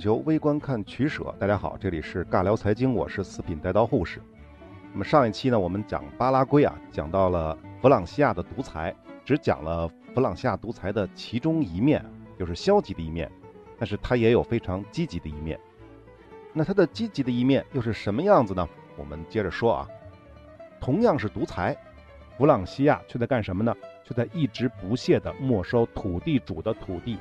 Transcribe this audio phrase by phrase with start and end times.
[0.00, 1.34] 求，微观看取舍。
[1.38, 4.22] 大家好，这里是尬聊财经，我是四品带刀护士。
[4.92, 8.96] 那么上一期呢，我们讲巴拉圭啊，讲到了弗朗西亚的独裁，
[9.26, 12.02] 只讲了弗朗西亚独裁的其中一面，
[12.38, 13.30] 就是消极的一面，
[13.78, 15.60] 但是它也有非常积极的一面。
[16.54, 18.66] 那它的积极的一面又是什么样子呢？
[18.96, 19.88] 我们接着说啊。
[20.80, 21.76] 同样是独裁，
[22.38, 23.76] 弗朗西亚却在干什么呢？
[24.02, 27.18] 却在一直不懈地没收土地主的土地，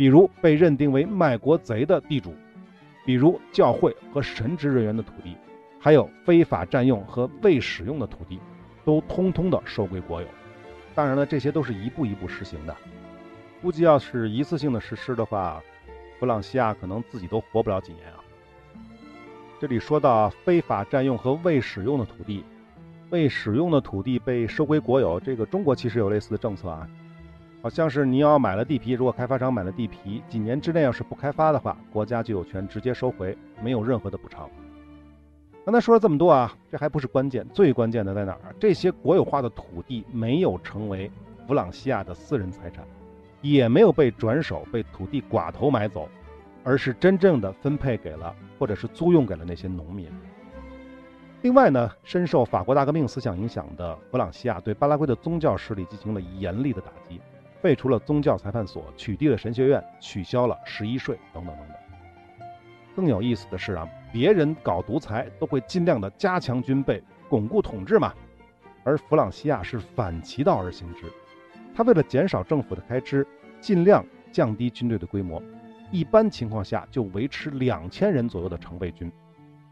[0.00, 2.34] 比如被认定为卖国贼的地主，
[3.04, 5.36] 比如教会和神职人员的土地，
[5.78, 8.40] 还有非法占用和未使用的土地，
[8.82, 10.26] 都通通的收归国有。
[10.94, 12.74] 当然了，这些都是一步一步实行的，
[13.60, 15.62] 估计要是一次性的实施的话，
[16.18, 18.24] 弗朗西亚可能自己都活不了几年啊。
[19.60, 22.42] 这里说到非法占用和未使用的土地。
[23.10, 26.88] 未使用的土地被收归国有，这个中国其实有类似的政策啊，
[27.62, 34.48] 好像是你要买了地皮，如果开发商买了地皮，几年之内要是不开发的话，国家就有权直接收回，没有任何的补偿。
[35.66, 38.54] 刚才说了这么多啊，这还不是关键，最关键的在哪儿？
[38.58, 41.10] 这些国有化的土地没有成为
[41.46, 42.82] 弗朗西亚的私人财产，
[43.42, 46.08] 也没有被转手被土地寡头买走，
[46.64, 50.08] 而是真正的分配给了或者是租用给了那些农民。
[51.42, 57.20] 另外呢，深受法国大革命思想影响的弗朗西亚对巴拉圭的宗教势力进行了严厉的打击，
[57.60, 61.76] 废除了宗教裁判所，取缔了神学院，取消了十一税等等等等。
[62.96, 68.12] 更有意思的是啊，别人搞独裁都会尽量的加强军备，巩固统治嘛，
[68.82, 71.04] 而弗朗西亚是反其道而行之，
[71.74, 73.26] 他为了减少政府的开支，
[73.60, 75.42] 尽量降低军队的规模，
[75.90, 79.10] 一般情况下就维持两千人左右的常备军。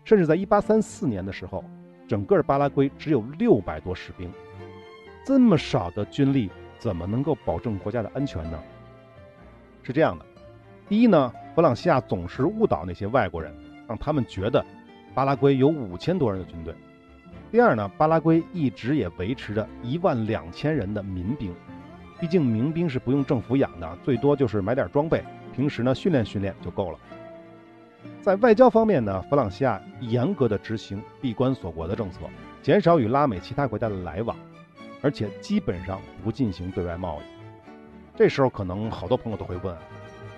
[0.04, 1.64] 甚至在1834年的时候，
[2.06, 4.30] 整个巴拉圭只有六百多士兵，
[5.24, 8.58] 这么少的军力怎么能够保证国家的安全呢？
[9.82, 10.24] 是这样的，
[10.88, 13.54] 第一呢，弗朗西亚总是误导那些外国人，
[13.88, 14.64] 让他们觉得
[15.14, 16.74] 巴拉圭有五千多人的军队；
[17.50, 21.54] 第二呢，巴拉圭一直也维持着一万两千人的民兵，
[22.20, 25.24] 毕竟民兵是不用政府养的，最多就是买点装备，
[25.54, 26.98] 平时呢训练训练就够了。
[28.20, 32.20] 在外交方面呢，弗朗西亚严格的执行闭关锁国的政策，
[32.62, 34.36] 减少与拉美其他国家的来往，
[35.02, 37.22] 而且基本上不进行对外贸易。
[38.16, 39.76] 这时候可能好多朋友都会问：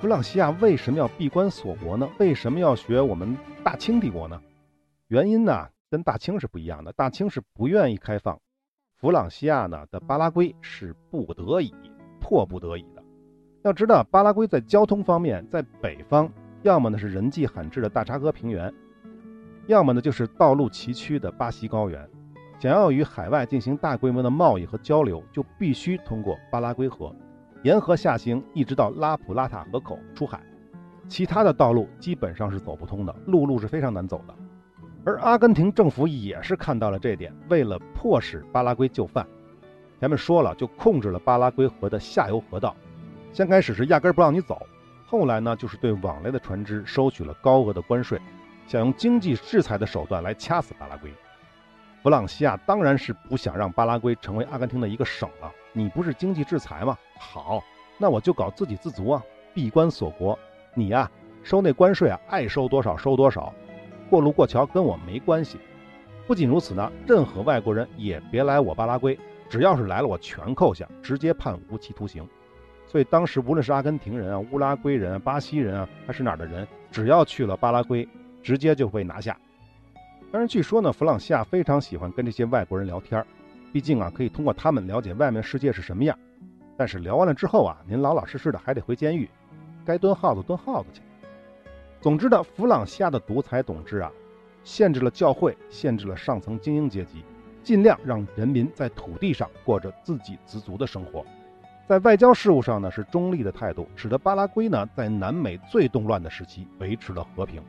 [0.01, 2.09] 弗朗西亚为什么要闭关锁国呢？
[2.19, 4.41] 为什么要学我们大清帝国呢？
[5.09, 6.93] 原因呢，跟大清是不一样的。
[6.93, 8.39] 大清是不愿意开放，
[8.99, 11.75] 弗朗西亚呢的巴拉圭是不得已、
[12.21, 13.03] 迫不得已的。
[13.63, 16.31] 要知道，巴拉圭在交通方面，在北方。
[16.63, 18.73] 要么呢是人迹罕至的大查戈平原，
[19.67, 22.07] 要么呢就是道路崎岖的巴西高原。
[22.61, 27.11] 想要与海外进行大规模的贸易和交流，就必须通过巴拉圭河，
[27.63, 30.39] 沿河下行，一直到拉普拉塔河口出海。
[31.09, 34.35] 其他的道路基本上是走不通的，陆路是非常难走的。
[35.07, 39.27] 而阿根廷政府也是看到了这点，为了迫使巴拉圭就范，
[39.99, 42.77] 前面说了，就控制了巴拉圭河的下游河道。
[43.33, 44.61] 先开始是压根儿不让你走。
[45.07, 48.21] 后来呢，就是对往来的船只收取了高额的关税，
[48.67, 51.11] 想用经济制裁的手段来掐死巴拉圭。
[52.03, 55.53] 弗朗西亚当然是不想让巴拉圭成为阿根廷的一个省了。
[55.73, 56.97] 你不是经济制裁吗？
[57.19, 57.63] 好，
[57.99, 59.23] 那我就搞自给自足啊，
[59.53, 60.39] 闭关锁国。
[60.73, 61.11] 你呀，
[61.43, 63.53] 收那关税啊，爱收多少收多少，
[64.09, 65.59] 过路过桥跟我没关系。
[66.27, 69.19] 不仅如此呢，任何外国人也别来我巴拉圭，
[69.51, 72.27] 只要是来了，我全扣下，直接判无期徒刑。
[72.87, 78.09] 所以当时无论是阿根廷人啊、乌拉圭人啊、巴西人啊，还是哪儿的人，只要去了巴拉圭，
[78.43, 79.37] 直接就被拿下。
[80.33, 83.25] 当然，据说呢，弗朗西亚非常喜欢跟这些外国人聊天
[83.73, 86.17] 毕竟啊，可以通过他们了解外面世界是什么样。
[86.77, 89.29] 但是聊完了之后啊，您老老实实的还得回监狱，
[89.85, 91.03] 该蹲耗子蹲耗子去。
[92.01, 94.11] 总之呢，弗朗西亚的独裁统治啊，
[94.63, 97.25] 限制了教会，限制了上层精英阶级，
[97.65, 101.25] 尽量让人民在土地上过着自给自足的生活。
[101.89, 107.61] 在外交事务上呢，是中立的态度，使得巴拉圭呢在南美最动乱的时期维持了和平。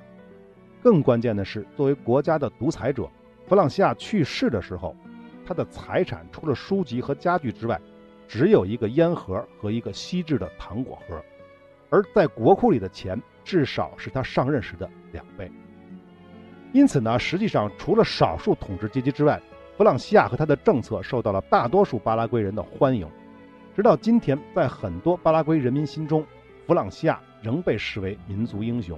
[0.81, 3.07] 更关键的是，作为国家的独裁者，
[3.45, 4.95] 弗朗西亚去世的时候，
[5.45, 7.79] 他的财产除了书籍和家具之外，
[8.27, 11.23] 只有一个烟盒和一个锡制的糖果盒，
[11.89, 15.51] 而在国库里的钱至少是他上任时的两倍。
[16.73, 19.39] 因此呢，实际上除了少数统治阶级之外，
[19.77, 23.07] 弗朗西亚和他的政策受到了大多数巴拉圭人的欢迎。
[23.75, 26.25] 直到今天，在很多巴拉圭人民心中，
[26.65, 28.97] 弗朗西亚仍被视为民族英雄。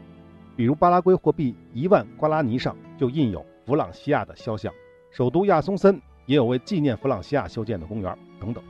[0.56, 4.72] 比如，巴拉圭货币一万瓜拉尼上就印有弗朗西亚的肖像，
[5.12, 8.64] 首都亚松森也有为纪念弗朗西亚修建的公园等等。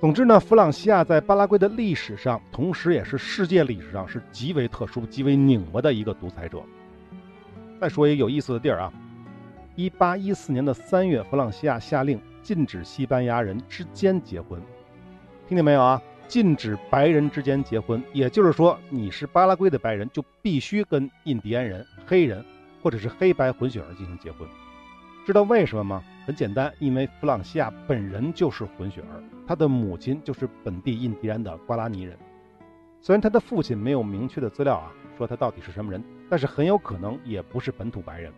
[0.00, 6.60] 总之呢，弗朗西亚在巴拉圭的历史上，同时也是世界历史上是极为特殊、极为拧巴的一个独裁者。
[7.80, 8.92] 再说一个有意思的地儿啊，
[9.76, 14.60] 一八一四年的三月，弗朗西亚下令禁止西班牙人之间结婚，
[15.48, 16.02] 听见没有啊？
[16.26, 22.44] 禁止白人之间结婚，也就是说，你是巴拉圭的白人，就必须跟印第安人、黑人
[22.82, 24.48] 或者是黑白混血儿进行结婚。
[25.26, 26.02] 知道为什么吗？
[26.26, 32.16] 很简单，因为弗朗西亚本人就是混血儿，他的母亲就是本地印第安的瓜拉尼人。
[33.00, 38.32] 虽然他的父亲没有明确的资料啊，说他到底是什么人，但是很有可能也不是本土白人。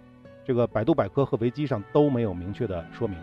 [0.44, 3.19] 这个百度百科和维基上都没有明确的说明。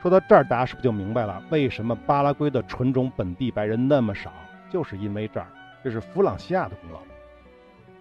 [0.00, 4.32] 说到这儿，大家是不是就明白了为什么巴拉圭的纯种本地白人那么少？
[4.70, 5.46] 就是因为这儿，
[5.84, 7.00] 这是弗朗西亚的功劳。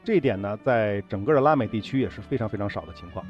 [0.02, 3.26] 这一点呢，在整个的拉美地区也是非常非常少的情况。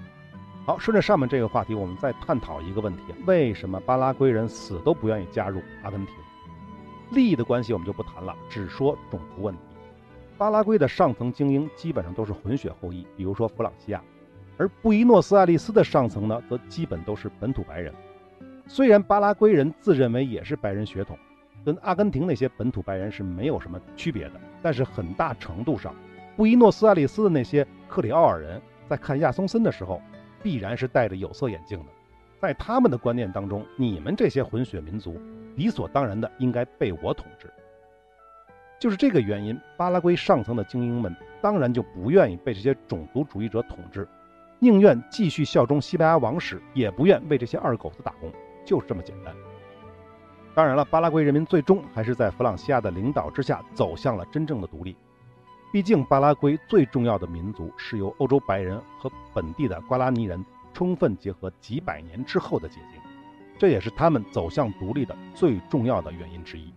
[0.68, 6.14] 好，顺着上面这个话题，我们再探讨一个问题：为什么巴拉圭人死都不愿意加入阿根廷？
[7.10, 9.62] 利益的关系我们就不谈了，只说种族问题。
[10.38, 14.02] 巴拉圭的上层精英基本上都是混血后裔，比如说弗朗西亚，
[14.60, 17.92] 而布宜诺斯艾利斯的上层呢，则基本都是本土白人。
[18.70, 21.18] 虽然巴拉圭人自认为也是白人血统，
[21.66, 25.94] 跟阿根廷那些本土白人是没有什么区别的，但是很大程度上，
[26.38, 30.02] 布宜诺斯艾利斯的那些克里奥尔人在看亚松森的时候。
[30.42, 31.86] 必然是戴着有色眼镜的，
[32.40, 35.20] 在他们的观念当中，你们这些混血民族
[35.58, 37.52] 理所当然的应该被我统治。
[38.80, 44.08] 就是这个原因，巴拉圭上层的精英们当然就不愿意被这些种族主义者统治，
[44.60, 48.32] 宁愿继续效忠西班牙王室，也不愿为这些二狗子打工，
[48.70, 49.34] 就是这么简单。
[50.54, 54.96] 当然了，巴拉圭人民最终还是在弗朗西亚的领导之下走向了真正的独立。
[55.74, 63.02] 毕竟，巴拉圭最重要的民族是由欧洲白人和本地的瓜拉尼人充分结合几百年之后的结晶，
[63.58, 66.72] 这也是他们走向独立的最重要的原因之一。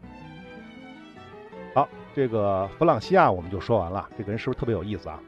[1.75, 5.21] 好，这个弗朗西亚我们就说完了，这个人是不是特别有意思啊？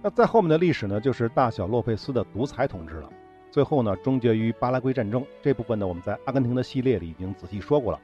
[0.00, 3.08] 那在后面的历史呢，就是大小洛佩斯的独裁统治了，
[3.52, 5.22] 最后呢，终结于巴拉圭战争。
[5.42, 8.00] 这部分呢，我们在阿根廷的系列里已经仔细说过了，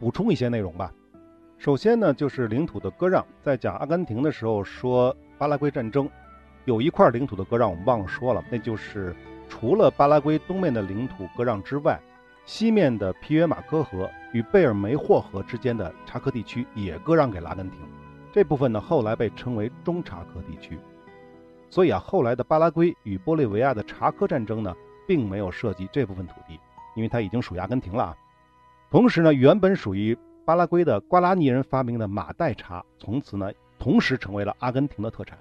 [0.00, 0.90] 补充一些内容吧。
[1.58, 3.22] 首先呢，就是领土的割让。
[3.42, 6.08] 在讲阿根廷的时候说巴拉圭战争，
[6.64, 9.14] 有一块领土的割让我们忘了说了，那就是
[9.50, 12.00] 除了巴拉圭东面的领土割让之外，
[12.46, 17.78] 西面的皮约马科河与贝尔梅霍河之间的查科地区也割让给了阿根廷。
[18.32, 20.78] 这部分呢，后来被称为中查科地区。
[21.68, 24.74] 所以啊，后来的巴拉圭与玻利维亚的查科战争呢，
[25.06, 26.58] 并没有涉及这部分土地，
[26.94, 28.16] 因为它已经属于阿根廷了啊。
[28.90, 35.38] 同时呢，原本属于巴拉圭的瓜拉尼人发明的马黛茶，从此呢，同时成为了阿根廷的特产。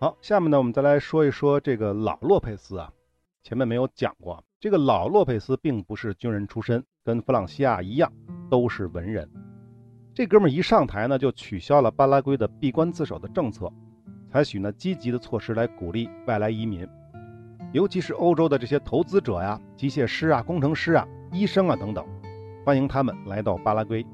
[0.00, 2.92] 好，下面呢，我们再来说一说这个老洛佩斯啊。
[3.42, 8.10] 前面没有讲过，这个老洛佩斯并不是军人出身，跟弗朗西亚一样，
[8.50, 9.30] 都是文人。
[10.14, 13.70] 这哥们一上台呢，就取消了巴拉圭的闭关自守的政策，
[14.30, 16.88] 采取呢积极的措施来鼓励外来移民，
[17.74, 22.06] 尤其是欧洲的这些投资者呀、机械师啊、工程师啊、医生啊等等。
[22.64, 24.06] 欢迎他们来到巴拉圭。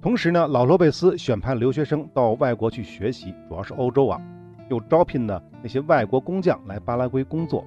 [0.00, 4.22] 同时呢，老罗贝斯选派留学生到外国去学习，主要是欧洲啊，
[4.70, 7.64] 又招聘呢那些外国工匠来巴拉圭工作。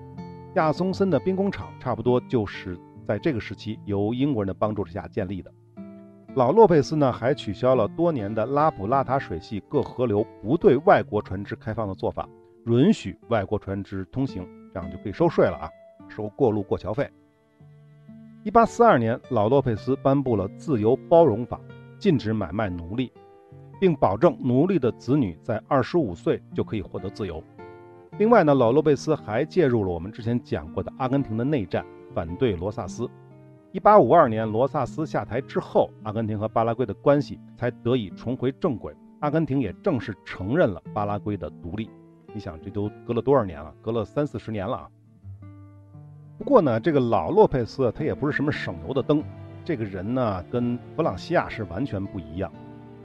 [0.54, 5.52] 亚松森的兵工厂差不多就是在这个时期由英国人的帮助之下建立的。
[6.36, 12.30] 老洛佩斯呢还取消了多年的拉普拉塔水系各河流不对外国船只开放的做法，
[12.68, 15.72] 允许外国船只通行，这样就可以收税了啊，
[16.10, 17.10] 收过路过桥费。
[18.44, 21.62] 一八四二年，老洛佩斯颁布了自由包容法，
[21.98, 23.10] 禁止买卖奴隶，
[23.80, 27.42] 并保证奴隶的子女在二十五岁就可以获得自由。
[28.18, 33.10] 另外呢，老洛佩斯还介入了我们之前讲过的阿根廷的内战，反对罗萨斯。
[33.72, 41.90] 一八五二年，罗萨斯下台之后，阿根廷和巴拉圭的关系才得以重回正轨，阿根廷也正式承认了巴拉圭的独立。
[42.36, 43.74] 你想，这都隔了多少年了？
[43.82, 44.90] 隔了三四十年了啊！
[46.38, 49.24] 不过呢，这个老洛佩斯他也不是什么省油的灯，
[49.64, 52.52] 这个人呢跟弗朗西亚是完全不一样，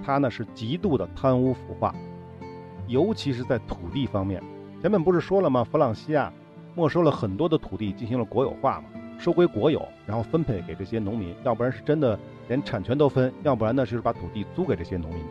[0.05, 1.95] 他呢是极度的贪污腐化，
[2.89, 4.43] 尤其是在土地方面。
[4.83, 5.63] 前面不是说了吗？
[5.63, 6.33] 弗朗西亚
[6.75, 12.19] 没收了很多的土地，进行了国有化嘛，收归国有，然后分配给这些农民，要不然是真的
[12.49, 15.23] 连产权都分，要不然呢就是把土地租给这些农民。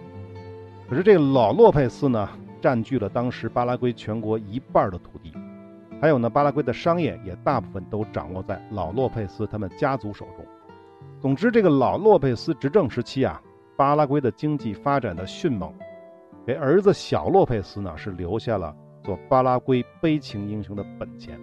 [0.89, 2.29] 可是这个老洛佩斯呢，
[2.61, 5.33] 占据了当时巴拉圭全国一半的土地。
[6.01, 10.45] 还有呢，巴拉圭的商业也大部分都掌握在老洛佩斯他们家族手中。
[11.19, 13.41] 总之，这个老洛佩斯执政时期啊，
[13.75, 15.73] 巴拉圭的经济发展的迅猛，
[16.45, 18.73] 给儿子小洛佩斯呢是留下了
[19.03, 21.37] 做巴拉圭悲情英雄的本钱。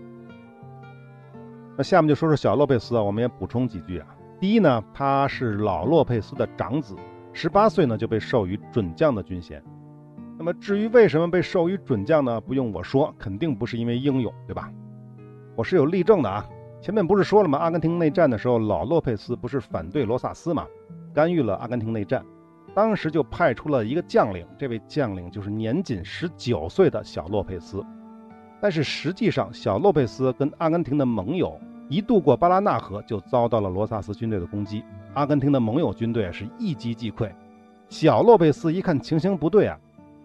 [1.77, 4.07] 那下面就说说小洛佩斯啊，我们也补充几句啊。
[4.41, 6.97] 第一呢，他是老洛佩斯的长子，
[7.35, 9.63] 十八岁呢就被授予准将的军衔。
[10.39, 12.41] 那么至于为什么被授予准将呢？
[12.41, 14.71] 不用我说，肯定不是因为英勇，对吧？
[15.55, 16.47] 我是有例证的啊。
[16.81, 17.59] 前面不是说了吗？
[17.59, 20.67] 阿根廷内战的时候，老洛佩斯不是反对罗萨斯嘛，
[21.15, 22.25] 干预了阿根廷内战。
[22.75, 27.83] 当时就派出了一个将领，这位将领就是年仅十九岁的小洛佩斯。
[28.61, 34.85] 但是实际上，小洛佩斯跟阿根廷的盟友一渡过巴拉纳河，就遭到了罗萨斯军队的攻击。
[35.15, 37.33] 阿根廷的盟友军队是一击即溃。
[37.89, 39.79] 小洛佩斯一看情形不对啊。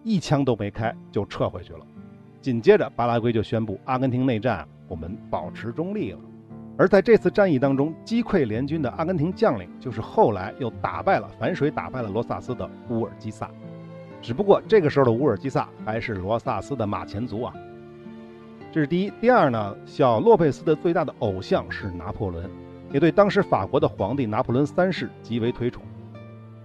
[0.04, 1.86] 一枪都没开就撤回去了，
[2.40, 6.18] 紧接着巴拉圭就宣布阿根廷内战我们保持中立了。
[6.78, 13.50] 而在这次战役当中，击溃联军的阿根廷将领就是后来又打败了反水打败了罗萨斯的乌尔基萨。
[14.20, 17.54] 只不过这个时候的乌尔基萨还是罗萨斯的马前卒啊。
[18.72, 22.48] 这是第一，第二呢，小洛佩斯的最大的偶像是拿破仑，
[22.90, 25.82] 也对当时法国的皇帝拿破仑三世极为推崇。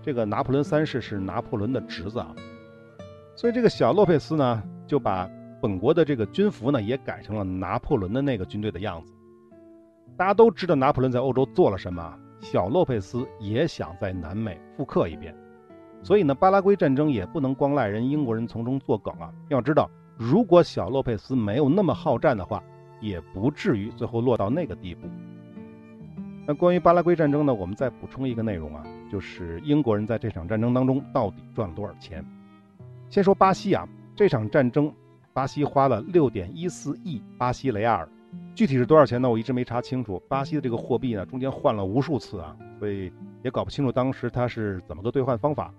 [0.01, 2.33] 这个拿破仑三世是拿破仑的侄子啊。
[3.37, 5.29] 所以这个小洛佩斯呢，就把
[5.61, 9.13] 本国的这个军服呢，也改成了拿破仑的那个军队的样子。
[10.17, 15.35] 大家都知道拿破仑在欧洲做了什么，小洛佩斯也想在南美复刻一遍。
[16.01, 19.31] 所以呢，巴拉圭战争也不能光赖人英国人从中作梗啊。
[19.49, 22.63] 要知道，如果小洛佩斯没有那么好战的话，
[22.99, 25.07] 也不至于最后落到那个地步。
[26.47, 32.25] 那关于巴拉圭战争呢，我们再补充一个内容啊，就是英国人在这场战争当中到底赚了多少钱？
[33.09, 34.93] 先说巴西啊，这场战争，
[35.33, 38.09] 巴西花了六点一四亿巴西雷亚尔，
[38.53, 39.29] 具体是多少钱呢？
[39.29, 40.21] 我一直没查清楚。
[40.27, 43.11] 巴西的这个货币呢，中间换了无数次啊，所以
[43.43, 45.73] 也搞不清楚当时它是怎么个兑换方法。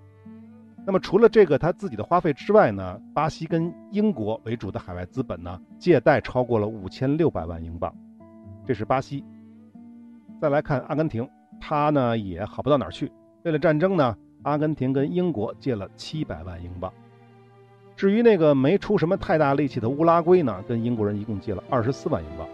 [0.87, 7.95] 那么除了这个他自己的花费之外呢，巴西跟英国为主的海外资本呢，借贷超过了五千六百万英镑，
[8.65, 9.23] 这是巴西。
[10.41, 11.29] 再来看阿根廷，
[11.61, 13.13] 他呢也好不到哪儿去。
[13.43, 16.91] 为了战争呢，阿根廷跟英国借了七百万英镑。
[17.99, 22.47] 至于那个没出什么太大力气的乌拉圭呢，跟英国人一共借了二十四万英镑。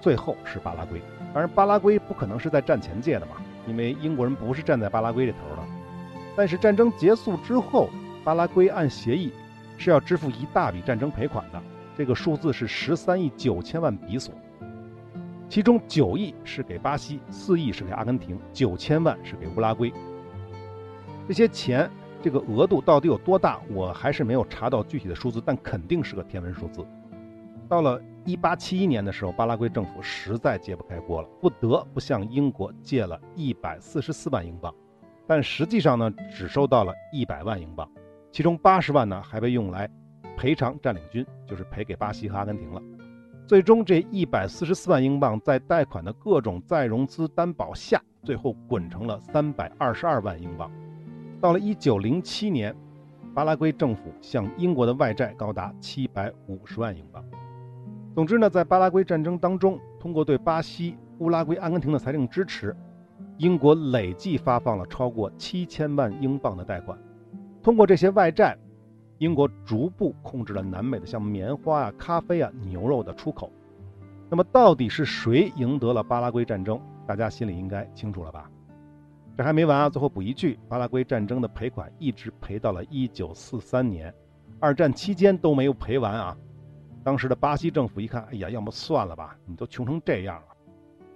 [0.00, 1.00] 最后是巴拉圭，
[1.32, 3.36] 当然巴拉圭不可能是在战前借的嘛，
[3.68, 5.62] 因为英国人不是站在巴拉圭这头的。
[6.34, 7.88] 但是战争结束之后，
[8.24, 9.32] 巴拉圭按协议
[9.76, 11.62] 是要支付一大笔战争赔款的，
[11.96, 14.34] 这个数字是十三亿九千万比索，
[15.48, 19.92] 其中九亿是给巴西，四亿是给阿根廷，九千万是给乌拉圭。
[21.28, 21.88] 这些钱。
[22.20, 26.84] 这个额度到底有多大，我还是没有查到具体的数字，但肯定是个天文数字。
[27.68, 34.74] 到了一八七一年的时候，巴拉圭政府实在揭不开锅了，不得不向英国借了一百四十四万英镑，
[35.26, 37.88] 但实际上呢，只收到了一百万英镑，
[38.32, 39.88] 其中八十万呢还被用来
[40.36, 42.82] 赔偿占领军，就是赔给巴西和阿根廷了。
[43.46, 50.70] 最终这一百四十四万英镑在贷款的各种再融资担保下，最后滚成了三百二十二万英镑。
[51.40, 52.74] 到了一九零七年，
[53.32, 57.24] 巴拉圭政府向英国的外债高达七百五十万英镑。
[58.12, 62.74] 总之呢，在巴拉圭战争当中，通过对巴西、乌拉圭、阿根廷的财政支持，
[63.36, 66.98] 英国累计发放了超过七千万英镑的贷款。
[67.62, 68.58] 通过这些外债，
[69.18, 73.52] 英国逐步控制了南美的像棉花啊、咖啡啊、牛肉的出口。
[74.28, 76.80] 那么，到底是谁赢得了巴拉圭战争？
[77.06, 78.50] 大家心里应该清楚了吧？
[79.38, 79.88] 这还没完啊！
[79.88, 84.12] 最后补一句，巴拉圭战争的赔款一直赔到了一九四三年，
[84.58, 86.36] 二战期间都没有赔完啊！
[87.04, 90.48] 当时的巴西政府一看，哎呀，要么算了吧，你都穷成这样了，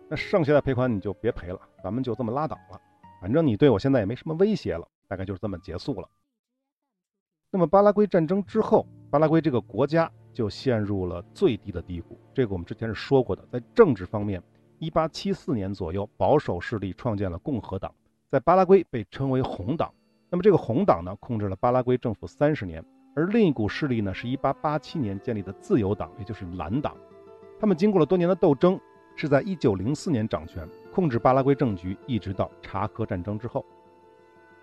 [0.08, 2.80] 那剩下的赔款你就别赔了，咱们就这么拉倒了，
[3.20, 6.08] 反正你对我现在也没什么威胁了，大概就是这么结束了。
[7.50, 14.40] 那么巴拉圭战争之后，巴拉圭这个国家就陷入了最低的低谷，这个我们之前是说过的，在政治方面，
[14.78, 17.92] 一八七四年左右，保守势力创建了共和党。
[18.32, 19.92] 在巴拉圭被称为红党，
[20.30, 22.82] 那么这个红党呢，控制了巴拉圭政府三十年，
[23.14, 26.96] 而另一股势力呢，是一八八七年建立的自由党，也就是蓝党。
[27.60, 28.80] 他们经过了多年的斗争，
[29.16, 33.62] 是在一九零四年掌权，控制巴拉圭政局，一直到查科战争之后。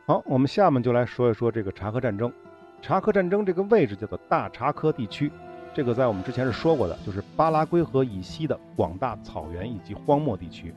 [0.07, 2.33] 好，我们下面就来说一说这个查科战争。
[2.81, 5.31] 查科战争这个位置叫做大查科地区，
[5.75, 10.73] 这个在我们之前是说过的，就是巴拉圭河以西的广大草原以及荒漠地区。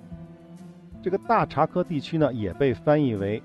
[1.03, 3.43] 这个大查科地区呢，也被翻译为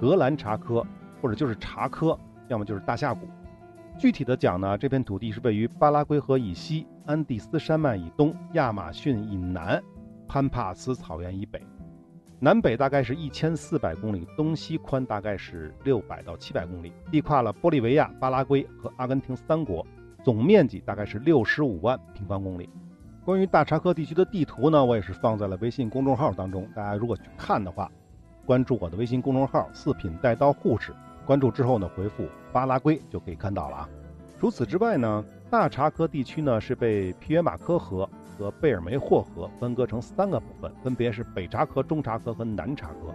[0.00, 0.86] 格兰查科，
[1.20, 2.16] 或者就是查科，
[2.46, 3.26] 要么就是大峡谷。
[3.98, 9.82] 具体的讲呢，这片土地是位于巴拉圭河以西、安第斯山脉以东、亚马逊以南、
[10.28, 11.60] 潘帕斯草原以北，
[12.38, 19.84] 南北大概是一千四百公里，东西宽大概是六百到七百公里，地跨了玻利维亚、巴拉圭和阿根廷三国，
[20.22, 22.70] 总面积大概是六十五万平方公里。
[23.24, 27.88] 关于大查科地区的地图呢，我也是放在了微信公众号当中，大家如果去看的话，
[28.44, 30.92] 关注我的微信公众号“四品带刀护士”，
[31.24, 33.88] 关注之后呢，回复“巴拉圭”就可以看到了啊。
[34.40, 43.14] 除此之外呢，大查科地区呢是被皮约马科河和贝尔梅霍河分割成三个部分，分别是北查科、中查科和南查科。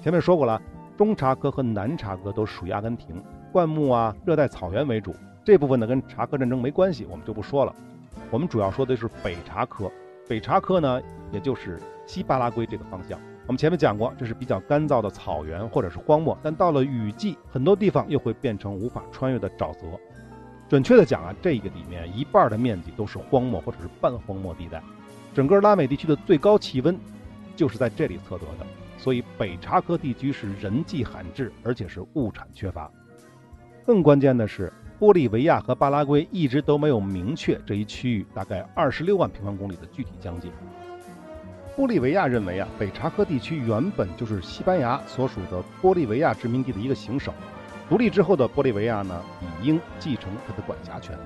[0.00, 0.62] 前面说过了，
[0.96, 5.12] 中查科和南查科都属于阿根廷，灌木啊、热带草原为主。
[5.44, 7.74] 这部分呢跟查科战争没关系，我们就不说了。
[8.30, 9.90] 我们主要说的是北查科，
[10.28, 11.00] 北查科呢
[11.32, 13.18] 也就是西巴拉圭这个方向。
[13.46, 19.86] 我们前面讲过，这是比较干燥的草原或者是荒漠，但到了雨季，很多地方又会变成无法穿越的沼泽。
[20.68, 24.82] 准确的讲啊，这个里面一半的面积都是荒漠或者是半荒漠地带，
[25.32, 26.94] 整个拉美地区的最高气温
[27.56, 28.66] 就是在这里测得的，
[28.98, 32.90] 所以北查科地区是人迹罕至，而且是物产缺乏。
[33.86, 40.48] 更关键的是，玻利维亚和巴拉圭一直都没有明确这一区域大概二十六万平方公里的具体疆界。
[41.76, 47.32] 玻利维亚认为啊，北查科地区原本就是西班牙所属的玻利维亚殖民地的一个行省。
[47.88, 51.16] 独立之后的玻利维亚呢，理应继承它的管辖权。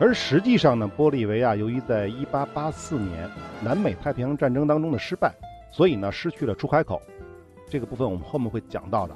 [0.00, 3.30] 而实际上呢，玻利维亚由于在1884年
[3.62, 5.32] 南美太平洋战争当中的失败，
[5.70, 7.00] 所以呢失去了出海口。
[7.70, 9.14] 这个部分我们后面会讲到的。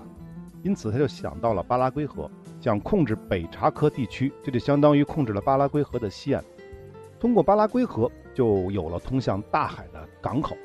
[0.62, 2.30] 因此他就想到了巴拉圭河，
[2.62, 6.42] 想控制北查科地区，这就相当于控制了巴拉圭河的西岸。
[7.18, 10.56] 通过巴拉圭河，就有了通向大海的港口。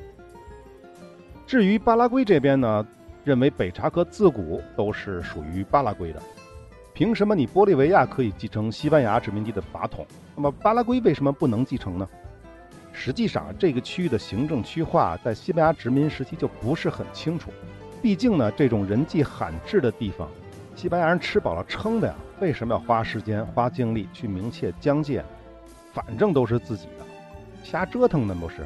[1.47, 2.87] 至于巴拉圭这边呢？
[3.23, 6.21] 认为北查科自古都是属于巴拉圭的，
[6.93, 12.07] 凭什么你玻利维亚可以继承西班牙殖民地的法统，那么巴拉圭为什么不能继承呢？
[12.93, 17.51] 实际上，这个区域的行政区划在西班牙殖民时期就不是很清楚。
[18.01, 20.29] 毕竟呢，这种人迹罕至的地方，
[20.77, 25.25] 西班牙人吃饱了撑的呀，为什么要花时间花精力去明确疆界？
[25.91, 27.05] 反正都是自己的，
[27.63, 28.57] 瞎折腾呢不是？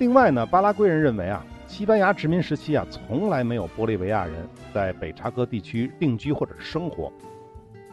[0.00, 1.44] 另外呢，巴拉圭人认为啊。
[1.68, 7.12] 西班牙殖民时期啊，从来没有玻利维亚人在北查科地区定居或者生活，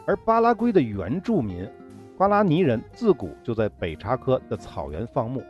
[0.04, 1.68] 而巴拉圭的原住民
[2.16, 5.40] 瓜拉尼人自古就在北查科的草原放牧。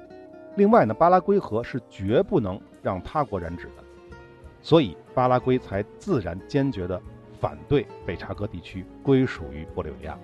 [0.56, 3.84] 另外呢，巴拉圭河是绝不能让他国染指的，
[4.66, 7.00] 所以巴拉圭才自然坚决地
[7.38, 10.18] 反对北查科地区归属于玻利维亚。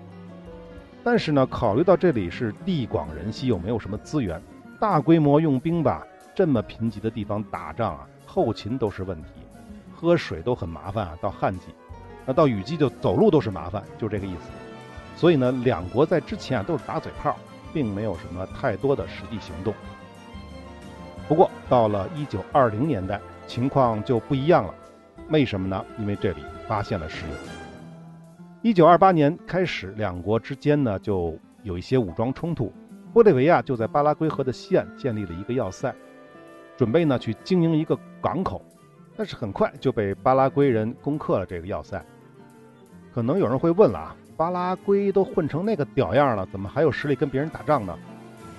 [1.01, 4.41] 但是呢，考虑到这里是地广人稀，又没有什么资源，
[4.81, 6.05] 大规模用兵吧。
[6.35, 9.29] 这么贫瘠的地方打仗啊，后勤都是问题，
[9.95, 11.17] 喝水都很麻烦啊。
[11.21, 11.67] 到旱季，
[12.25, 14.51] 那到雨季就走路都是麻烦，就这个意思。
[15.15, 17.33] 所以呢，两国在之前啊都是打嘴炮，
[17.73, 19.73] 并没有什么太多的实际行动。
[21.29, 24.73] 不过到了一九二零年代，情况就不一样了。
[25.29, 25.85] 为什么呢？
[25.99, 27.33] 因为这里发现了石油。
[28.61, 32.71] 一九二八年开始，两国之间呢就有一些武装冲突。
[33.13, 35.93] 玻利维亚就在巴拉圭河的西岸建立了一个要塞。
[36.75, 38.63] 准备呢去经营一个港口，
[39.15, 42.03] 但是很快就被巴拉圭人攻克了这个要塞。
[43.13, 47.95] 可能有人会问了啊，巴拉圭都混成那个屌样了，怎么还有实力跟别人打仗呢？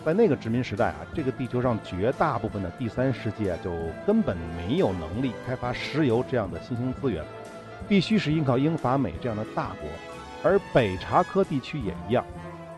[0.05, 3.73] 在那个殖民时代啊，这个地球上绝大部分的第三世界就
[4.07, 7.25] 根本没有能力开发石油这样的新兴资源，
[7.89, 9.89] 必须是依靠英法美这样的大国。
[10.43, 12.23] 而北查科地区也一样，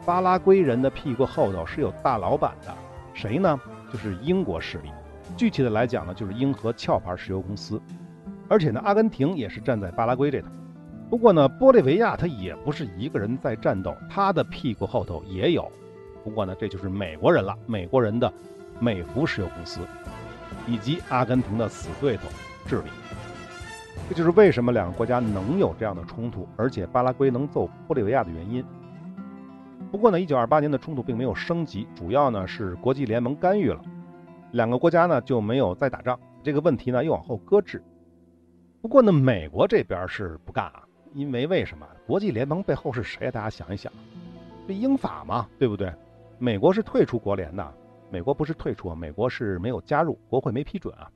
[0.05, 2.73] 巴拉圭人的屁股后头是有大老板的，
[3.13, 3.59] 谁呢？
[3.93, 4.91] 就是英国势力。
[5.37, 7.83] 具体的来讲呢，就是英和壳牌石油公司，
[8.49, 10.47] 而且呢，阿根廷也是站在巴拉圭这头。
[11.11, 15.69] 不过呢，玻利维亚他也不是一个人在战斗，他的屁股后头也有。
[16.27, 18.31] 不过呢，这就是美国人了，美国人的
[18.81, 19.81] 美孚石油公司，
[20.67, 22.25] 以及阿根廷的死对头
[22.67, 22.91] 智利。
[24.09, 28.65] 这就是为什么两个国家能有这样的冲突，而且巴拉圭能揍玻利维亚的原因。
[29.93, 33.81] 不过呢，一九二八年的冲突并没有升级，主要呢是国际联盟干预了。
[34.51, 37.81] 两个国家呢就没有再打仗，这个问题呢又往后搁置。
[38.83, 40.83] 不过呢，美国这边是不干啊，
[41.15, 41.87] 因为为什么？
[42.05, 43.31] 国际联盟背后是谁？
[43.31, 43.93] 大家想一想，
[44.67, 45.93] 这英法嘛，对不对？
[46.39, 47.75] 美国是退出国联的，
[48.11, 51.11] 美国不是退出，美国是没有加入，国会没批准啊。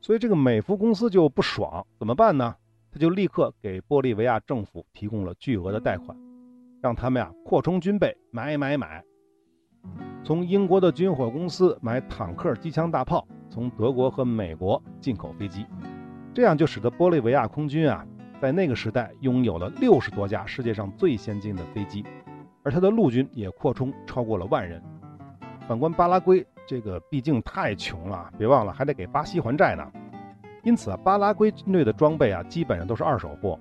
[0.00, 2.54] 所以这个美孚公司就不爽，怎么办呢？
[2.90, 6.16] 他就立刻给玻利维亚政府提供了巨额的贷款，
[6.82, 9.02] 让他们呀扩充军备，买买买。
[10.22, 15.66] 从英国的军火公司买坦克、机枪、大炮，从德国和美国进口飞机，
[16.34, 18.06] 这样就使得玻利维亚空军啊，
[18.40, 22.04] 在那个时代拥有了六十多架世界上最先进的飞机，
[22.62, 24.82] 而他的陆军也扩充超过了万人。
[25.68, 29.84] 反观巴拉圭，这个毕竟太穷了，别忘了还得给巴西还债呢，
[30.62, 33.58] 因此啊，巴拉圭军队的装备啊，基本上都是二手货，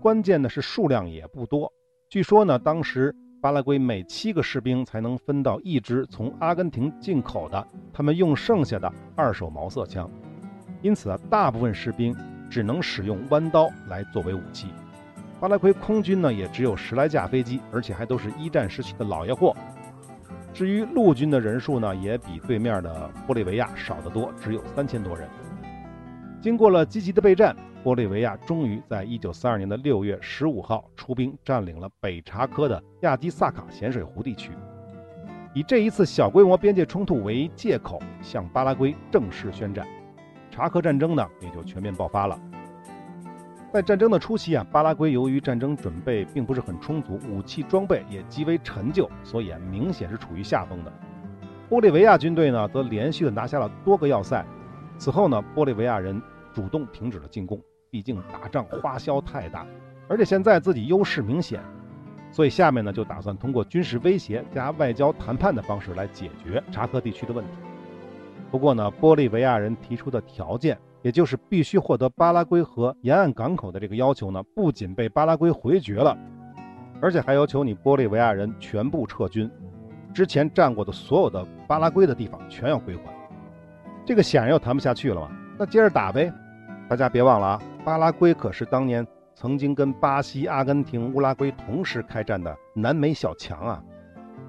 [0.00, 1.72] 关键的是数量也不多。
[2.08, 3.14] 据说呢，当时。
[3.40, 10.10] 巴拉圭每七个士兵才能分到一支从阿根廷进口的他们用剩下的二手毛瑟枪，
[10.80, 12.16] 因此啊，大部分士兵
[12.48, 14.68] 只能使用弯刀来作为武器。
[15.44, 19.54] 巴拉圭空军呢，也只有十来架飞机，而且还都是一战时期的老爷货。
[20.54, 25.28] 至于陆军的人数呢，也比对面的玻利维亚少得多，只有三千多人。
[26.40, 27.54] 经过了积极的备战，
[27.84, 34.50] 玻利维亚终于在一九三二年的六月十五号出兵占领了北查科的亚基萨卡咸水湖地区，
[35.52, 39.86] 以这一次小规模边界冲突为借口，向巴拉圭正式宣战。
[40.50, 42.40] 查科战争呢，也就全面爆发了。
[43.74, 50.92] 在战争的初期啊，巴拉圭由于战争准备并不是很充足，武器装备也极为陈旧，所以啊，明显是处于下风的。
[51.68, 54.46] 玻利维亚军队呢，则连续的拿下了多个要塞。
[54.96, 56.22] 此后呢，玻利维亚人。
[56.52, 57.60] 主动停止了进攻，
[57.90, 59.66] 毕竟打仗花销太大，
[60.06, 61.60] 而且现在自己优势明显，
[62.30, 67.50] 所以下面呢就打算通过军事威胁加外交谈判的方式来解决查科地区的问题。
[68.52, 76.16] 不过呢，玻利维亚人提出的条件，也就是必须获得巴拉圭河沿岸港口的这个要求呢，不仅被巴拉圭回绝了，
[76.98, 79.50] 而且还要求你玻利维亚人全部撤军，
[80.14, 83.02] 之前占过的所有的巴拉圭的地方全要归还。
[84.06, 86.32] 这个显然又谈不下去了嘛，那接着打呗。
[86.88, 93.84] 大家别忘了啊，巴拉圭可是当年曾经跟巴西、阿根廷、乌拉圭同时开战的南美小强啊！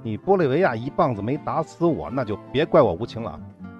[0.03, 3.37] 你玻利维亚一棒子没打死我，那就别怪我无情了！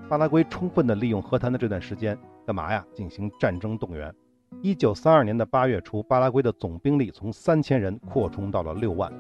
[0.10, 2.86] 巴拉圭充分的利用和谈的这段时间，干嘛呀？
[2.94, 4.14] 进行战争动员。
[4.62, 9.12] 一九三二年的八月初，巴拉圭的总兵力从三千人扩充到了六万。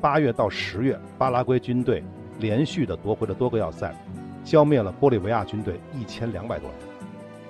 [0.00, 2.02] 八月到十月，巴拉圭军队
[2.40, 3.94] 连续的夺回了多个要塞，
[4.44, 6.78] 消灭了玻利维亚军队一千两百多人。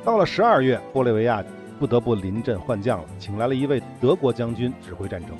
[0.04, 1.42] 到了十二月，玻利维亚
[1.78, 5.30] 不得不临阵换将了，请来了一位德国将军指挥战争。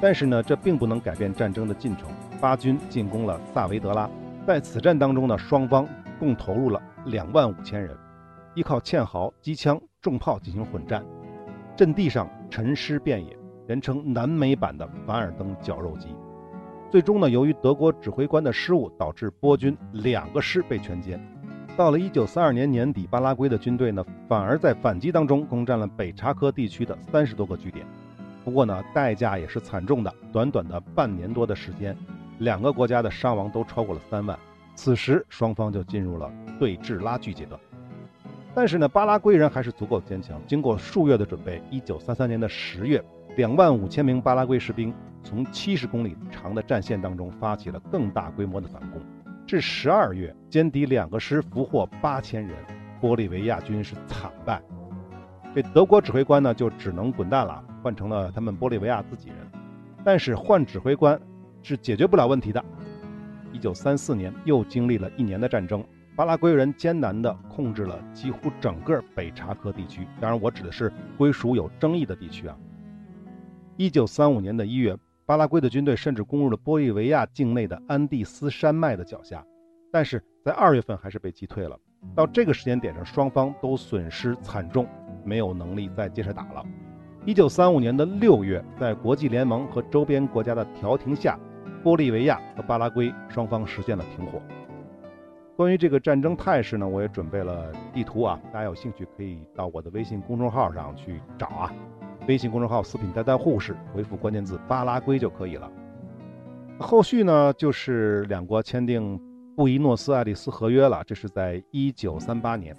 [0.00, 2.08] 但是呢，这并不能改变战争的进程。
[2.40, 4.10] 巴军进攻了萨维德拉，
[4.46, 7.96] 在此战当中呢，双方共投入了两万五千人，
[8.54, 11.04] 依靠堑壕、机枪、重炮进行混战，
[11.76, 13.36] 阵地上陈尸遍野，
[13.66, 16.08] 人称南美版的凡尔登绞肉机。
[16.90, 21.18] 最终呢，由于德国指挥官的失误，导致波军两个师被全歼。
[21.76, 27.84] 到了一九三二年年底，巴拉圭的军队呢，反而在反击当中攻占了北查科地区的三十多个据点。
[28.44, 30.14] 不过呢，代价也是惨重的。
[30.30, 31.96] 短短的半年多的时间，
[32.38, 34.38] 两个国家的伤亡都超过了三万。
[34.76, 37.60] 此时，双方就进入了对峙拉锯阶段。
[38.54, 40.40] 但是呢，巴拉圭人还是足够坚强。
[40.46, 43.02] 经过数月的准备，一九三三年的十月，
[43.36, 49.00] 两万五千名巴拉圭士兵从七十公里长的战线当中发起了更大规模的反攻。
[49.44, 52.56] 至十二月，歼敌两个师，俘获八千人，
[53.00, 54.62] 玻利维亚军是惨败。
[55.54, 59.36] 这德国指挥官呢，就只能滚蛋了，换成了他们玻利维亚自己人。
[60.04, 61.20] 但是换指挥官
[61.62, 62.64] 是解决不了问题的。
[63.52, 65.84] 一九三四年，又经历了一年的战争，
[66.16, 70.06] 巴拉圭人艰难地控制了几乎整个北查科地区。
[70.20, 72.56] 当然，我指的是归属有争议的地区啊。
[73.76, 74.96] 一九三五年的一月。
[75.26, 79.42] 巴拉圭的军队甚至攻入了玻利维亚境内的安第斯山脉的脚下，
[79.90, 81.74] 但是在二月份还是被击退了。
[82.14, 84.86] 到这个时间点上，双方都损失惨重，
[85.24, 86.62] 没有能力再接着打了。
[87.24, 91.40] 一九三五年的六月，在国际联盟和周边国家的调停下，
[91.82, 94.42] 玻利维亚和巴拉圭双方实现了停火。
[95.56, 101.72] 关于这个战争态势呢，我也准备了地图啊，大家有兴趣可以到我的微信公众号上去找啊。
[102.26, 105.70] 微信公众号“四品呆呆护士”回复关键字“巴拉圭”就可以了。
[106.80, 109.16] 后续呢，就是两国签订
[109.54, 111.04] 布宜诺斯艾利斯合约了。
[111.06, 112.74] 这是在一九三八年。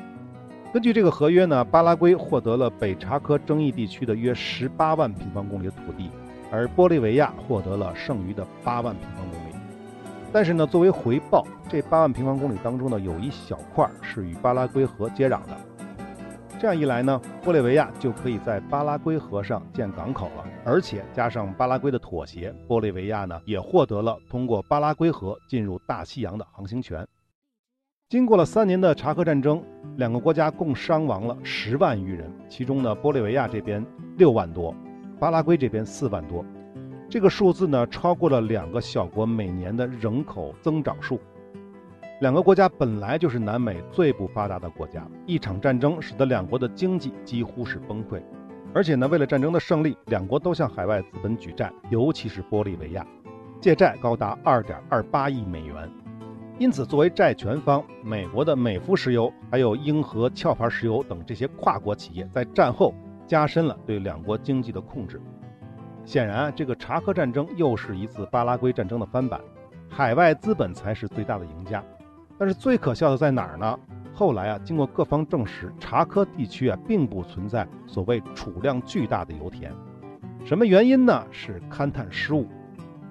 [0.74, 6.10] 根据这个合约呢，巴拉圭获得了北查科争议地区的约十八万平方公里的土地，
[6.52, 9.35] 而玻利维亚获得了剩余的八万平方公里。
[10.36, 15.58] 但是呢，作为回报，这八万平方公里当中呢，有一小块是与巴拉圭河接壤的。
[16.60, 27.08] 这样一来呢，玻利维亚就可以在巴拉圭河上建港口了，而且加上巴拉圭的妥协，玻利维亚呢也获得了通过巴拉圭河进入大西洋的航行权。
[28.10, 29.63] 经过了三年的查科战争，
[29.95, 33.82] 两个国家共伤亡了十万余人，其中呢，玻利维亚这边
[34.17, 34.76] 六万多，
[35.17, 36.43] 巴拉圭这边四万多，
[37.08, 41.20] 这个数字呢超过了两个小国每年的人口增长数。
[42.22, 48.22] 两个国家本来就是南美最不发达的国家，一场战争使得两国的经济几乎是崩溃，
[48.74, 53.06] 而且呢，为了战争的胜利，两国都向海外资本举债，尤其是玻利维亚，
[53.62, 55.91] 借债高达二点二八亿美元。
[56.58, 62.96] 因此，作为债权方，美国的美孚石油、还有英和壳牌石油等这些跨国企业，在战后
[63.28, 65.22] 加深了对两国经济的控制。
[66.06, 69.41] 显然，这个查科战争又是一次巴拉圭战争的翻版，
[69.89, 71.84] 海外资本才是最大的赢家。
[72.38, 73.80] 但是最可笑的在哪儿呢？
[74.13, 79.74] 后来啊，经过各方证实，查科地区啊并不存在所谓储量巨大的油田。
[80.46, 81.26] 什么原因呢？
[81.32, 82.48] 是勘探失误。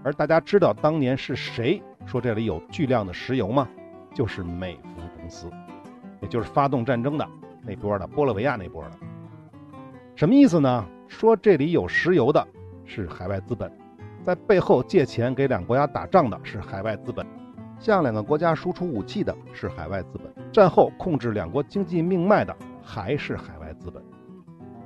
[0.05, 3.69] 而大家知道当年是谁说这里有巨量的石油吗？
[4.15, 5.51] 就是美孚公司，
[6.21, 7.29] 也就是发动战争的
[7.67, 8.91] 那波的玻利维亚那波的。
[10.15, 10.87] 什么意思呢？
[11.09, 12.47] 说这里有石油的
[12.85, 13.71] 是海外资本，
[14.23, 17.27] 在背后借钱给两国家打仗的是海外资本。
[17.81, 24.03] 向两个国家输出武器的是海外资本，战后控制两国经济命脉的还是海外资本，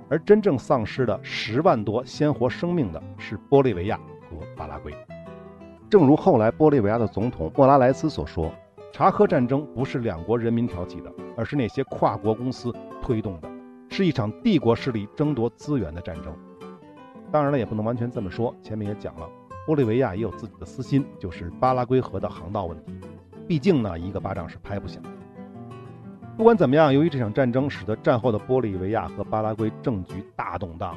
[0.08, 4.92] 而真正丧失的十万多鲜活生命的是玻利维亚和巴拉圭。
[5.88, 8.50] 正如后来玻利维亚的总统莫拉莱斯所说
[8.90, 13.48] ：“查科战争不是两国人民挑起的，而是那些跨国公司推动的，
[13.90, 16.34] 是一场帝国势力争夺资源的战争。”
[17.30, 19.28] 当然了，也不能完全这么说，前面也讲了。
[19.66, 22.92] 玻利维亚也有自己的私心，就是巴拉圭河的航道问题。
[23.46, 25.02] 毕竟呢，一个巴掌是拍不响。
[26.38, 30.96] 不管怎么样，由于这场战争，使得战后的玻利维亚和巴拉圭政局大动荡。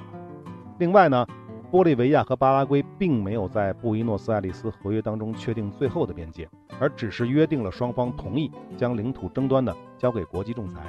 [0.79, 1.27] 另外呢，
[1.69, 6.47] 玻利维亚和巴拉圭并没有在布宜诺斯艾利斯合约当中确定最后的边界，
[6.79, 10.81] 而只是约定了双方同意将领土争端呢交给国际仲裁，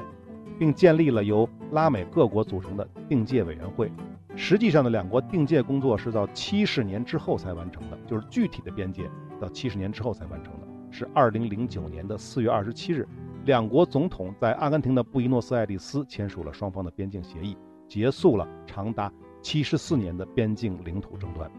[0.59, 3.91] 并建立了由拉美各国组成的定界委员会。
[4.35, 9.09] 实际上呢，两国定界工作是到七十年之后才完成的，就是具体的边界
[9.40, 10.66] 到七十年之后才完成的。
[10.90, 13.07] 是二零零九年的四月二十七日，
[13.45, 17.57] 两国总统在阿根廷的布宜诺斯艾利斯签署了双方的边境协议，
[17.88, 21.51] 结束了长达七十四年的边境领土争端。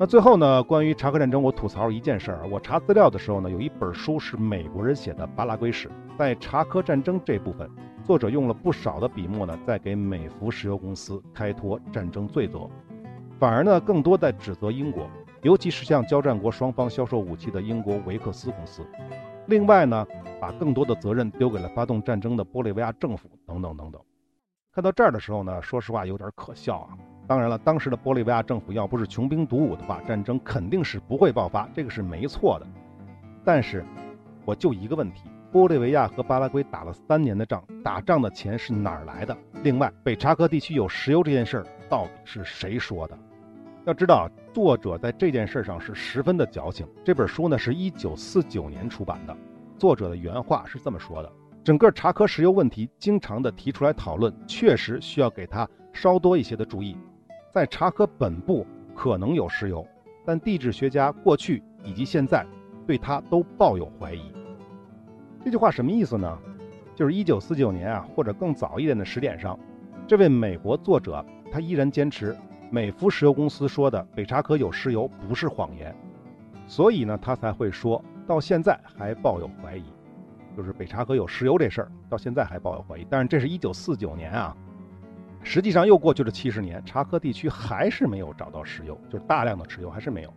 [0.00, 2.48] 那最后呢，关于查克战争，我吐槽一件事儿。
[2.48, 7.68] 我查资料的时候呢，有一本书是美国人写的《巴拉圭史》，在查科战争这部分。
[8.08, 12.66] 作者用了不少的笔墨呢，在给美孚石油公司开脱战争罪责，
[13.38, 15.06] 反而呢，更多在指责英国，
[15.42, 18.80] 尤其是向交战国双方销售武器的英国维克斯公司。
[19.48, 20.06] 另外呢，
[20.40, 24.00] 把更多的责任丢给了发动战争的玻利维亚政府等等等等。
[24.72, 26.96] 看到这儿的时候呢，说实话有点可笑啊。
[27.26, 32.66] 当然了，当时的玻利维亚政府要不是穷兵黩武的话，战争肯定是不会爆发，这个是没错的。
[33.44, 33.84] 但是，
[34.46, 35.24] 我就一个问题。
[35.50, 39.36] 玻利维亚和巴拉圭打了三年的仗，打仗的钱是哪儿来的？
[39.62, 43.18] 另外，北查科地区有石油这件事儿到底是谁说的？
[43.86, 46.86] 要知道，作者在这件事上是十分的矫情。
[47.02, 49.34] 这本书呢是一九四九年出版的，
[49.78, 51.32] 作者的原话是这么说的：
[51.64, 56.94] 整个查科石油问题经常的提出来讨论，确实需要给他稍多一些的注意。
[57.50, 59.86] 在查科本部可能有石油，
[60.26, 62.44] 但地质学家过去以及现在
[62.86, 64.30] 对他都抱有怀疑。
[65.48, 66.38] 这句话什么意思呢？
[66.94, 69.58] 就是一九四九年啊，或者更早一点的时点上，
[70.06, 72.36] 这位美国作者他依然坚持
[72.70, 75.96] 美孚石油公司说的北查科有石油不是谎言，
[76.66, 79.84] 所以呢，他才会说到现在还抱有怀疑，
[80.54, 83.06] 就是北查科有石油这事儿到现在还抱有怀疑。
[83.08, 84.54] 但是这是一九四九年啊，
[85.42, 90.34] 实际上又过去了七十年，查科地区还是没有找到石油，就是大量的石油还是没有。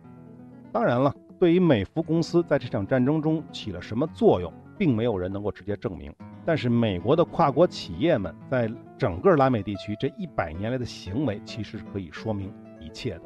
[0.72, 4.50] 当然了，对于美孚公司在这场战争中起了什么作用？
[4.82, 6.12] 并没有人能够直接证明，
[6.44, 8.68] 但是美国的跨国企业们在
[8.98, 13.22] 整个拉美地区这一百年来的行为，其实是可以说明一切的。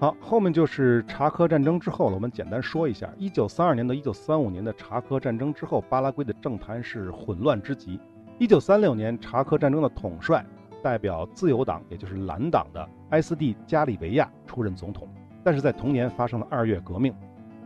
[0.00, 2.16] 好，后面就是查科战争之后了。
[2.16, 8.00] 我们简单说一下：一九三二年到一九三五年的查科战争之后，巴拉圭的政坛是混乱之极。
[8.40, 10.44] 一九三六年，查科战争的统帅
[10.82, 15.08] 代表自由党，也就是蓝党的埃斯蒂加里维亚出任总统，
[15.44, 17.14] 但是在同年发生了二月革命。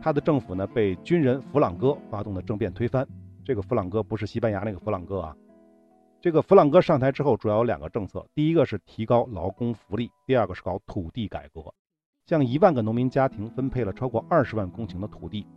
[0.01, 3.05] 他的政府呢被军人弗朗哥发动的政变推翻。
[3.43, 5.35] 这个弗朗哥不是西班牙那个弗朗哥啊。
[6.21, 11.61] 这个弗朗哥上台之后，主要有两个政策：第一个是提高劳工福利，第二个是搞土地改革，
[12.25, 15.47] 向一万个农民家庭分配了超过二十万公顷的土地。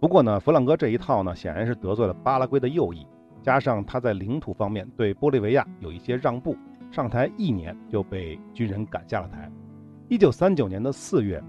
[0.00, 3.06] 不过呢，弗朗哥这一套呢，显然是得罪了巴拉圭的右翼，
[3.42, 6.56] 加上他在领土方面对玻利维亚有一些让步，
[6.90, 9.50] 上台一年就被军人赶下了台。
[10.08, 11.42] 一九三九年的四月。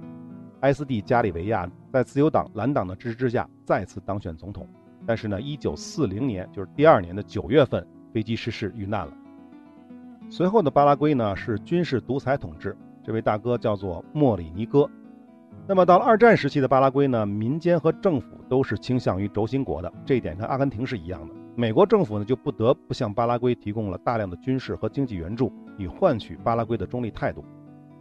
[0.62, 4.68] 埃斯蒂加里维亚在自由党、蓝党的支持之下再次当选总统，
[5.06, 9.14] 但是呢，一九四零年，就是第二年的九月份，飞机失事遇难了。
[10.30, 14.90] 随后的巴拉圭呢是军事独裁统治，这位大哥叫做莫里尼哥。
[15.66, 21.34] 那么到了二战时期的巴拉圭呢，民间和政府都是倾向于轴心国的，这一点跟阿根廷是一样的。
[21.56, 27.42] 美国政府呢就不得不向巴拉圭提供了大量的军事和经济援助，以换取巴拉圭的中立态度。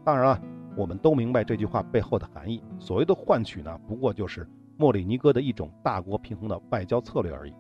[0.05, 0.41] 当然了。
[0.77, 2.63] 我们都明白这句话背后的含义。
[2.79, 7.55] 所谓的换取呢，不过就是莫里尼哥的一种大国平衡的外交策略而已。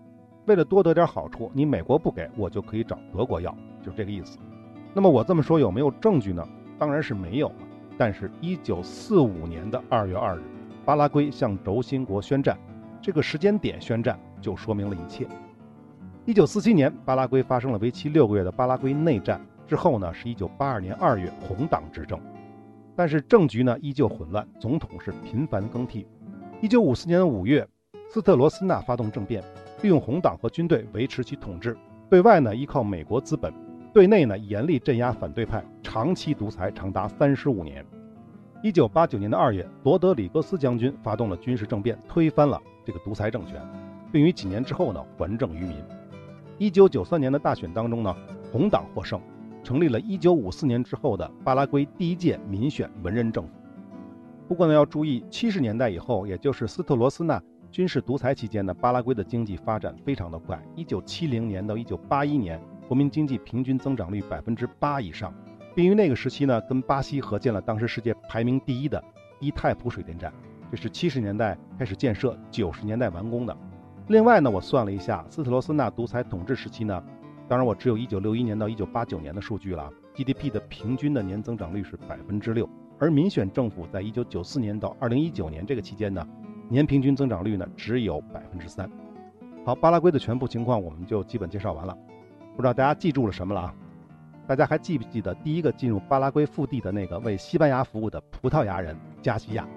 [0.46, 3.50] 为了多得点好处，你美国不给我，就可以找德国要，
[3.82, 4.38] 就是这个意思。
[4.92, 6.46] 那么我这么说有没有证据呢？
[6.78, 7.54] 当当然是没有了。
[7.96, 10.42] 但是，一九四五年的二月二日，
[10.84, 12.58] 巴拉圭向轴心国宣战，
[13.00, 15.26] 这个时间点宣战就说明了一切。
[16.26, 22.20] 一九四七年，巴拉圭发生了为期六个月的巴拉圭内战，之后呢，是一九八二年二月红党执政，
[22.96, 26.06] 但是政局呢依旧混乱，总统是频繁更替。
[26.60, 27.66] 一九五四年的五月，
[28.08, 29.42] 斯特罗斯纳发动政变，
[29.82, 31.76] 利用红党和军队维持其统治，
[32.08, 33.52] 对外呢依靠美国资本。
[33.92, 37.84] 对内呢，严厉镇压反对派，长期独裁长达三十五年。
[38.62, 43.60] 一九八九年的二月，罗德里戈斯将军发动了军事政变，推翻了这个独裁政权，
[44.10, 45.76] 并于几年之后呢还政于民。
[46.58, 48.16] 一九九三年的大选当中呢，
[48.50, 49.20] 红党获胜，
[49.64, 53.50] 成立了一九五四年之后的巴拉圭第一届民选文人政府。
[54.46, 60.62] 不过呢，要注意，七十年代以后，也就是斯特罗斯纳军事独裁期间呢，巴拉圭的经济发展非常的快。
[60.76, 62.60] 一九七零年到一九八一年。
[62.86, 65.32] 国民经济平均增长率百分之八以上，
[65.74, 69.02] 并于那个时期呢，跟巴西合建了当时世界排名第一的
[69.40, 70.30] 伊泰普水电站，
[70.70, 73.56] 这是七十年代开始建设，九十年代完工的。
[74.08, 77.02] 另外呢，我算了一下，斯特罗斯纳独裁统治时期呢，
[77.46, 86.26] 当然我只有一九六一年到一九八九年的数据了，GDP 的平均的年增长率是百分之六，而民选政府在一九九四年到二零一九年这个期间呢，
[86.68, 88.90] 年平均增长率呢只有百分之三。
[89.66, 91.96] 好，巴拉圭的全部情况我们就基本介绍完了。
[92.56, 93.74] 不知道大家记住了什么了啊？
[94.46, 99.68] 大家还记不记得第一个进入巴拉圭腹地的那个为西班牙服务的葡萄牙人加西亚？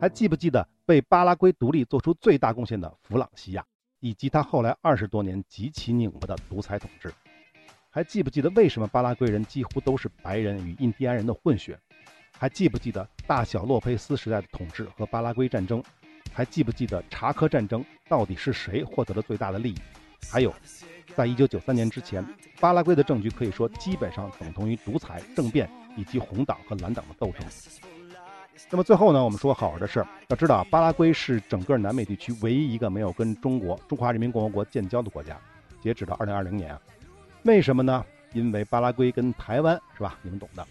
[0.00, 3.64] 还记不记得为巴拉圭独立做出最大贡献的弗朗西亚，
[4.04, 7.10] 以及他后来二十多年极其拧巴的独裁统治？
[7.88, 11.78] 还记不记得为什么巴拉圭人几乎都是白人与印第安人的混血？
[12.38, 15.82] 还记不记得大小洛佩斯时代的统治和巴拉圭战争？
[16.34, 19.78] 还记不记得查科战争到底是谁获得了最大的利益？
[20.30, 20.54] 还有？
[21.16, 22.22] 在一九九三年之前，
[22.60, 27.40] 巴拉圭的政局可以说基本上等同于独裁政变以及红党和蓝党的斗争。
[28.70, 30.06] 那么最后呢，我们说好玩的事儿。
[30.28, 35.36] 要知道，巴拉圭是整个南美地区唯一一个没有跟中国中华人民共和国建交的国家，
[35.80, 36.76] 截止到二零二零年。
[37.42, 38.04] 为什么呢？
[38.32, 40.18] 因为巴拉圭跟台湾是吧？
[40.22, 40.66] 你们懂的。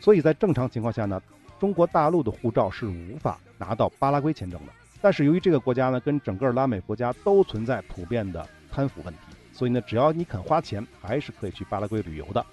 [0.00, 1.20] 所以在正常情况下呢，
[1.58, 4.72] 中国大陆的护照是无法拿到巴拉圭签证的。
[5.00, 9.20] 但是由于这个国家呢，跟整个拉美国家都存在普遍的贪腐问题。
[9.52, 12.44] 所以呢，只要你肯花钱，还是可以去巴拉圭旅游的。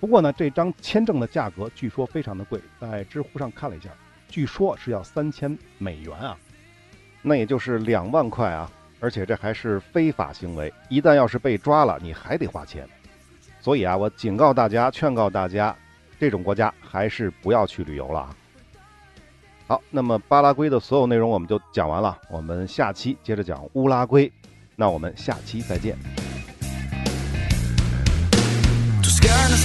[0.00, 3.90] 不过呢，这张签证的价格据说非常的贵，在知乎上看了一下，
[4.34, 6.36] 据说是要三千美元啊，
[7.22, 8.68] 那也就是两万块啊。
[8.98, 12.84] 而且这还是非法行为，一旦要是被抓了，你还得花钱。
[13.60, 15.72] 所以啊，我警告大家，劝告大家，
[16.18, 18.36] 这种国家还是不要去旅游了啊。
[19.68, 24.32] 好，那么巴拉圭的所有内容我们就讲完了，我们下期接着讲乌拉圭。
[24.74, 25.96] 那我们下期再见。
[29.22, 29.64] ganas